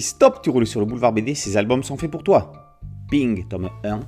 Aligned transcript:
Stop, 0.00 0.40
tu 0.42 0.50
roules 0.50 0.66
sur 0.66 0.80
le 0.80 0.86
boulevard 0.86 1.12
BD, 1.12 1.34
ces 1.34 1.56
albums 1.56 1.82
sont 1.82 1.96
faits 1.96 2.10
pour 2.10 2.22
toi. 2.22 2.52
Ping, 3.10 3.46
tome 3.48 3.70
1. 3.84 4.00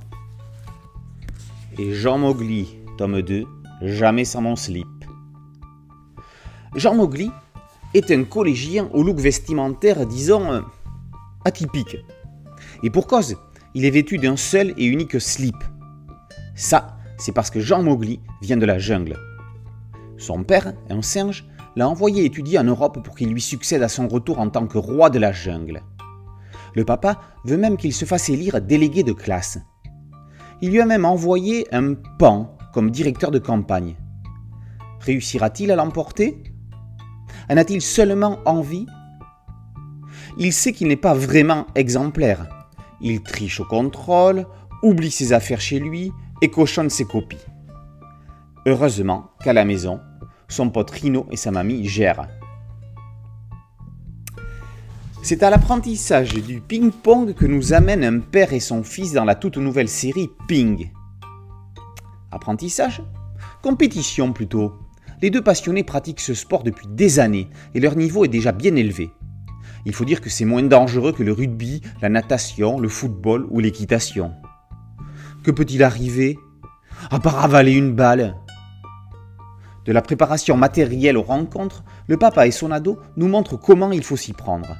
Et 1.77 1.93
Jean 1.93 2.17
Mowgli, 2.17 2.77
tome 2.97 3.21
2, 3.21 3.45
Jamais 3.81 4.25
sans 4.25 4.41
mon 4.41 4.55
slip. 4.55 4.87
Jean 6.75 6.95
Mowgli 6.95 7.31
est 7.93 8.11
un 8.11 8.23
collégien 8.25 8.89
au 8.93 9.03
look 9.03 9.17
vestimentaire, 9.17 10.05
disons, 10.05 10.51
euh, 10.51 10.61
atypique. 11.45 11.97
Et 12.83 12.89
pour 12.89 13.07
cause, 13.07 13.37
il 13.73 13.85
est 13.85 13.89
vêtu 13.89 14.17
d'un 14.17 14.35
seul 14.35 14.73
et 14.77 14.85
unique 14.85 15.19
slip. 15.21 15.55
Ça, 16.55 16.97
c'est 17.17 17.31
parce 17.31 17.49
que 17.49 17.61
Jean 17.61 17.83
Mowgli 17.83 18.19
vient 18.41 18.57
de 18.57 18.65
la 18.65 18.79
jungle. 18.79 19.17
Son 20.17 20.43
père, 20.43 20.73
un 20.89 21.01
singe, 21.01 21.45
l'a 21.75 21.87
envoyé 21.87 22.25
étudier 22.25 22.59
en 22.59 22.63
Europe 22.63 23.03
pour 23.03 23.15
qu'il 23.15 23.29
lui 23.29 23.41
succède 23.41 23.83
à 23.83 23.89
son 23.89 24.07
retour 24.07 24.39
en 24.39 24.49
tant 24.49 24.67
que 24.67 24.77
roi 24.77 25.09
de 25.09 25.19
la 25.19 25.31
jungle. 25.31 25.83
Le 26.75 26.85
papa 26.85 27.19
veut 27.45 27.57
même 27.57 27.77
qu'il 27.77 27.93
se 27.93 28.05
fasse 28.05 28.29
élire 28.29 28.61
délégué 28.61 29.03
de 29.03 29.13
classe. 29.13 29.59
Il 30.61 30.71
lui 30.71 30.81
a 30.81 30.85
même 30.85 31.05
envoyé 31.05 31.67
un 31.73 31.93
pan 31.93 32.57
comme 32.73 32.91
directeur 32.91 33.31
de 33.31 33.39
campagne. 33.39 33.95
Réussira-t-il 34.99 35.71
à 35.71 35.75
l'emporter? 35.75 36.43
En 37.49 37.57
a-t-il 37.57 37.81
seulement 37.81 38.39
envie? 38.45 38.85
Il 40.37 40.53
sait 40.53 40.73
qu'il 40.73 40.87
n'est 40.87 40.95
pas 40.95 41.13
vraiment 41.13 41.65
exemplaire. 41.75 42.47
Il 43.01 43.23
triche 43.23 43.59
au 43.59 43.65
contrôle, 43.65 44.45
oublie 44.83 45.11
ses 45.11 45.33
affaires 45.33 45.61
chez 45.61 45.79
lui 45.79 46.11
et 46.41 46.49
cochonne 46.49 46.89
ses 46.89 47.05
copies. 47.05 47.37
Heureusement 48.65 49.31
qu'à 49.41 49.53
la 49.53 49.65
maison, 49.65 49.99
son 50.49 50.69
pote 50.69 50.91
Rino 50.91 51.25
et 51.31 51.37
sa 51.37 51.51
mamie 51.51 51.87
gèrent. 51.87 52.27
C'est 55.21 55.43
à 55.43 55.49
l'apprentissage 55.49 56.33
du 56.33 56.59
ping-pong 56.59 57.33
que 57.33 57.45
nous 57.45 57.73
amène 57.73 58.03
un 58.03 58.19
père 58.19 58.53
et 58.53 58.59
son 58.59 58.83
fils 58.83 59.13
dans 59.13 59.25
la 59.25 59.35
toute 59.35 59.57
nouvelle 59.57 59.89
série 59.89 60.29
Ping. 60.47 60.91
Apprentissage? 62.31 63.01
Compétition 63.61 64.33
plutôt. 64.33 64.73
Les 65.21 65.29
deux 65.29 65.43
passionnés 65.43 65.83
pratiquent 65.83 66.21
ce 66.21 66.33
sport 66.33 66.63
depuis 66.63 66.87
des 66.87 67.19
années 67.19 67.49
et 67.75 67.79
leur 67.79 67.95
niveau 67.95 68.23
est 68.23 68.29
déjà 68.29 68.51
bien 68.51 68.75
élevé. 68.75 69.11
Il 69.85 69.93
faut 69.93 70.05
dire 70.05 70.21
que 70.21 70.29
c'est 70.29 70.45
moins 70.45 70.63
dangereux 70.63 71.11
que 71.11 71.23
le 71.23 71.33
rugby, 71.33 71.81
la 72.01 72.09
natation, 72.09 72.79
le 72.79 72.89
football 72.89 73.45
ou 73.49 73.59
l'équitation. 73.59 74.33
Que 75.43 75.51
peut-il 75.51 75.83
arriver? 75.83 76.37
À 77.11 77.19
part 77.19 77.43
avaler 77.43 77.73
une 77.73 77.93
balle 77.93 78.35
de 79.85 79.91
la 79.91 80.01
préparation 80.01 80.57
matérielle 80.57 81.17
aux 81.17 81.23
rencontres, 81.23 81.83
le 82.07 82.17
papa 82.17 82.47
et 82.47 82.51
son 82.51 82.71
ado 82.71 82.99
nous 83.17 83.27
montrent 83.27 83.57
comment 83.57 83.91
il 83.91 84.03
faut 84.03 84.17
s'y 84.17 84.33
prendre. 84.33 84.75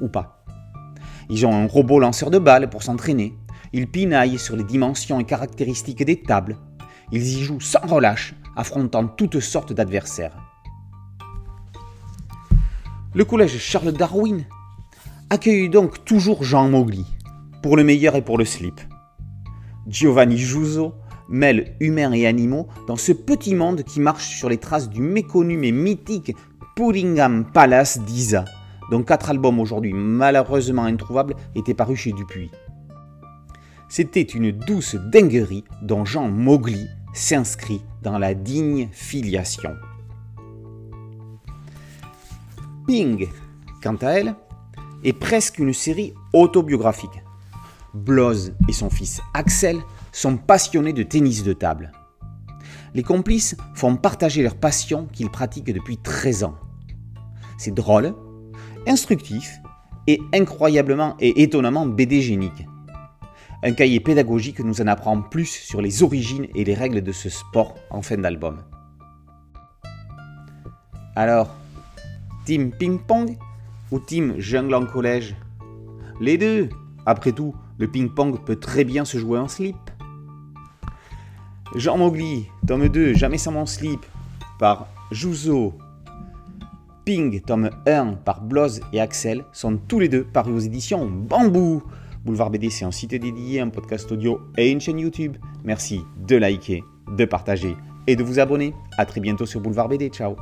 Ou 0.00 0.08
pas. 0.08 0.44
Ils 1.30 1.46
ont 1.46 1.54
un 1.54 1.66
robot 1.66 1.98
lanceur 1.98 2.30
de 2.30 2.38
balles 2.38 2.70
pour 2.70 2.82
s'entraîner. 2.82 3.34
Ils 3.72 3.88
pinaillent 3.88 4.38
sur 4.38 4.56
les 4.56 4.64
dimensions 4.64 5.20
et 5.20 5.24
caractéristiques 5.24 6.04
des 6.04 6.20
tables. 6.22 6.56
Ils 7.12 7.26
y 7.26 7.42
jouent 7.42 7.60
sans 7.60 7.86
relâche, 7.86 8.34
affrontant 8.56 9.06
toutes 9.06 9.40
sortes 9.40 9.72
d'adversaires. 9.72 10.36
Le 13.14 13.24
collège 13.24 13.58
Charles 13.58 13.92
Darwin 13.92 14.44
accueille 15.30 15.68
donc 15.68 16.04
toujours 16.04 16.42
Jean 16.44 16.68
Mowgli, 16.68 17.06
pour 17.62 17.76
le 17.76 17.84
meilleur 17.84 18.16
et 18.16 18.22
pour 18.22 18.38
le 18.38 18.44
slip. 18.44 18.80
Giovanni 19.86 20.38
Juso 20.38 20.94
mêle 21.28 21.76
humains 21.80 22.12
et 22.12 22.26
animaux 22.26 22.68
dans 22.86 22.96
ce 22.96 23.12
petit 23.12 23.54
monde 23.54 23.82
qui 23.82 24.00
marche 24.00 24.36
sur 24.36 24.48
les 24.48 24.58
traces 24.58 24.88
du 24.88 25.00
méconnu 25.00 25.56
mais 25.56 25.72
mythique 25.72 26.36
Puringham 26.76 27.44
Palace 27.52 28.00
d'Isa, 28.00 28.44
dont 28.90 29.02
quatre 29.02 29.30
albums 29.30 29.60
aujourd'hui 29.60 29.92
malheureusement 29.92 30.84
introuvables 30.84 31.34
étaient 31.54 31.74
parus 31.74 32.00
chez 32.00 32.12
Dupuis. 32.12 32.50
C'était 33.88 34.22
une 34.22 34.50
douce 34.50 34.96
dinguerie 34.96 35.64
dont 35.82 36.04
Jean 36.04 36.28
Mowgli 36.28 36.88
s'inscrit 37.12 37.82
dans 38.02 38.18
la 38.18 38.34
digne 38.34 38.88
filiation. 38.90 39.70
Ping, 42.86 43.28
quant 43.82 43.96
à 44.02 44.08
elle, 44.08 44.34
est 45.04 45.12
presque 45.12 45.58
une 45.58 45.72
série 45.72 46.12
autobiographique. 46.32 47.22
Bloz 47.94 48.52
et 48.68 48.72
son 48.72 48.90
fils 48.90 49.22
Axel 49.32 49.80
sont 50.14 50.36
passionnés 50.36 50.92
de 50.92 51.02
tennis 51.02 51.42
de 51.42 51.52
table. 51.52 51.92
Les 52.94 53.02
complices 53.02 53.56
font 53.74 53.96
partager 53.96 54.42
leur 54.42 54.54
passion 54.54 55.08
qu'ils 55.12 55.30
pratiquent 55.30 55.72
depuis 55.72 55.98
13 55.98 56.44
ans. 56.44 56.54
C'est 57.58 57.74
drôle, 57.74 58.14
instructif 58.86 59.60
et 60.06 60.20
incroyablement 60.32 61.16
et 61.18 61.42
étonnamment 61.42 61.86
bédégénique. 61.86 62.66
Un 63.62 63.72
cahier 63.72 63.98
pédagogique 63.98 64.60
nous 64.60 64.80
en 64.80 64.86
apprend 64.86 65.20
plus 65.20 65.46
sur 65.46 65.80
les 65.80 66.02
origines 66.02 66.46
et 66.54 66.64
les 66.64 66.74
règles 66.74 67.02
de 67.02 67.12
ce 67.12 67.28
sport 67.28 67.74
en 67.90 68.02
fin 68.02 68.18
d'album. 68.18 68.62
Alors, 71.16 71.54
team 72.44 72.70
ping-pong 72.70 73.36
ou 73.90 73.98
team 73.98 74.34
jungle 74.38 74.74
en 74.74 74.86
collège? 74.86 75.34
Les 76.20 76.38
deux 76.38 76.68
Après 77.06 77.32
tout, 77.32 77.54
le 77.78 77.88
ping-pong 77.88 78.44
peut 78.44 78.56
très 78.56 78.84
bien 78.84 79.04
se 79.04 79.18
jouer 79.18 79.38
en 79.38 79.48
slip. 79.48 79.76
Jean 81.74 81.98
Mowgli, 81.98 82.46
tome 82.66 82.88
2, 82.88 83.14
Jamais 83.14 83.38
sans 83.38 83.50
mon 83.50 83.66
slip, 83.66 84.06
par 84.58 84.86
Juzo. 85.10 85.74
Ping, 87.04 87.40
tome 87.40 87.70
1, 87.86 88.14
par 88.24 88.40
Bloz 88.42 88.80
et 88.92 89.00
Axel, 89.00 89.44
sont 89.52 89.76
tous 89.76 89.98
les 89.98 90.08
deux 90.08 90.24
parus 90.24 90.54
aux 90.54 90.60
éditions 90.60 91.06
Bambou. 91.06 91.82
Boulevard 92.24 92.50
BD, 92.50 92.70
c'est 92.70 92.84
un 92.84 92.92
site 92.92 93.10
dédié, 93.10 93.60
un 93.60 93.68
podcast 93.68 94.10
audio 94.12 94.40
et 94.56 94.70
une 94.70 94.80
chaîne 94.80 95.00
YouTube. 95.00 95.36
Merci 95.64 96.00
de 96.26 96.36
liker, 96.36 96.82
de 97.16 97.24
partager 97.24 97.76
et 98.06 98.16
de 98.16 98.22
vous 98.22 98.38
abonner. 98.38 98.72
A 98.96 99.04
très 99.04 99.20
bientôt 99.20 99.44
sur 99.44 99.60
Boulevard 99.60 99.88
BD. 99.88 100.08
Ciao 100.08 100.36